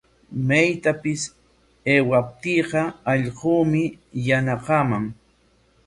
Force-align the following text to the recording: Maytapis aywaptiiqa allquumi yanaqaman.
Maytapis 0.47 1.21
aywaptiiqa 1.95 2.81
allquumi 3.13 3.83
yanaqaman. 4.27 5.05